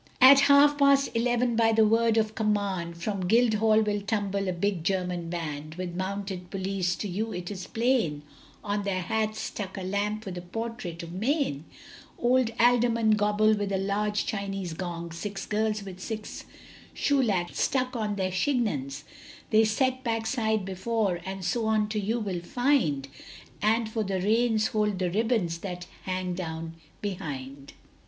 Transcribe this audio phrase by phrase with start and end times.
[0.19, 4.83] At half past eleven, by the word of command, From Guildhall will tumble a big
[4.83, 8.23] German Band; With mounted police, to you it is plain
[8.63, 11.65] On their hats stuck a lamp with a portrait of Mayne
[12.17, 16.45] Old Alderman Gobble with a large Chinese gong, Six girls with six
[16.95, 19.03] shoelacks stuck on their chignons
[19.51, 23.07] They set backside before, and so on you will find,
[23.61, 27.73] And for reins hold the ribbons that hang down behind.